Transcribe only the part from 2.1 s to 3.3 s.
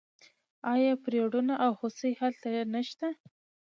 هلته نشته؟